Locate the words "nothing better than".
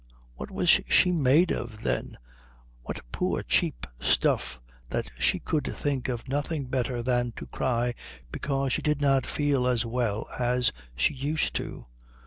6.27-7.33